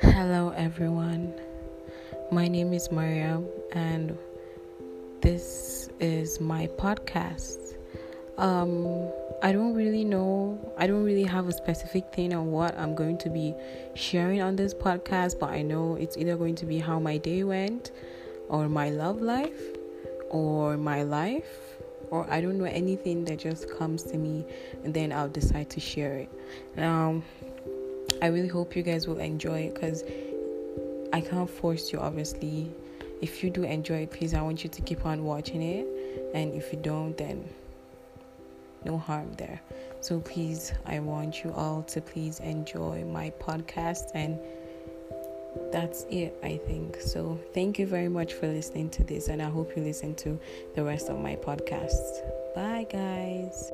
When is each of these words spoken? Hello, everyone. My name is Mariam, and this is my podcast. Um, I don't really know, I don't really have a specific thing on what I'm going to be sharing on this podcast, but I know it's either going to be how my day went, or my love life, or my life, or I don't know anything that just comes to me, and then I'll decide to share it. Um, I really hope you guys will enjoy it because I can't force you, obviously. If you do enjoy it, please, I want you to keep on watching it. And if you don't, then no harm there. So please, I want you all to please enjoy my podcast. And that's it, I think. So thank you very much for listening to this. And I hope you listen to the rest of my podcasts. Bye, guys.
Hello, 0.00 0.48
everyone. 0.56 1.34
My 2.32 2.48
name 2.48 2.72
is 2.72 2.90
Mariam, 2.90 3.46
and 3.72 4.16
this 5.20 5.90
is 6.00 6.40
my 6.40 6.68
podcast. 6.78 7.76
Um, 8.38 9.10
I 9.42 9.52
don't 9.52 9.74
really 9.74 10.04
know, 10.04 10.58
I 10.78 10.86
don't 10.86 11.04
really 11.04 11.24
have 11.24 11.48
a 11.48 11.52
specific 11.52 12.14
thing 12.14 12.32
on 12.32 12.50
what 12.50 12.78
I'm 12.78 12.94
going 12.94 13.18
to 13.18 13.28
be 13.28 13.54
sharing 13.94 14.40
on 14.40 14.56
this 14.56 14.72
podcast, 14.72 15.38
but 15.38 15.50
I 15.50 15.60
know 15.60 15.96
it's 15.96 16.16
either 16.16 16.34
going 16.36 16.54
to 16.56 16.64
be 16.64 16.78
how 16.78 16.98
my 16.98 17.18
day 17.18 17.44
went, 17.44 17.90
or 18.48 18.70
my 18.70 18.88
love 18.88 19.20
life, 19.20 19.60
or 20.30 20.78
my 20.78 21.02
life, 21.02 21.76
or 22.10 22.26
I 22.30 22.40
don't 22.40 22.56
know 22.56 22.64
anything 22.64 23.26
that 23.26 23.38
just 23.38 23.70
comes 23.76 24.02
to 24.04 24.16
me, 24.16 24.46
and 24.82 24.94
then 24.94 25.12
I'll 25.12 25.28
decide 25.28 25.68
to 25.70 25.80
share 25.80 26.14
it. 26.14 26.30
Um, 26.78 27.22
I 28.22 28.26
really 28.26 28.48
hope 28.48 28.76
you 28.76 28.82
guys 28.82 29.06
will 29.06 29.18
enjoy 29.18 29.60
it 29.60 29.74
because 29.74 30.04
I 31.12 31.20
can't 31.20 31.48
force 31.48 31.92
you, 31.92 31.98
obviously. 31.98 32.70
If 33.20 33.42
you 33.42 33.50
do 33.50 33.64
enjoy 33.64 34.02
it, 34.02 34.10
please, 34.10 34.34
I 34.34 34.42
want 34.42 34.64
you 34.64 34.70
to 34.70 34.82
keep 34.82 35.04
on 35.04 35.24
watching 35.24 35.62
it. 35.62 35.86
And 36.34 36.54
if 36.54 36.72
you 36.72 36.78
don't, 36.78 37.16
then 37.16 37.48
no 38.84 38.98
harm 38.98 39.32
there. 39.34 39.60
So 40.00 40.20
please, 40.20 40.72
I 40.86 41.00
want 41.00 41.44
you 41.44 41.52
all 41.52 41.82
to 41.84 42.00
please 42.00 42.40
enjoy 42.40 43.04
my 43.04 43.30
podcast. 43.38 44.10
And 44.14 44.38
that's 45.72 46.04
it, 46.10 46.38
I 46.42 46.56
think. 46.58 47.00
So 47.00 47.38
thank 47.52 47.78
you 47.78 47.86
very 47.86 48.08
much 48.08 48.34
for 48.34 48.46
listening 48.46 48.90
to 48.90 49.04
this. 49.04 49.28
And 49.28 49.42
I 49.42 49.50
hope 49.50 49.76
you 49.76 49.82
listen 49.82 50.14
to 50.16 50.38
the 50.74 50.84
rest 50.84 51.08
of 51.08 51.18
my 51.18 51.36
podcasts. 51.36 52.20
Bye, 52.54 52.86
guys. 52.90 53.70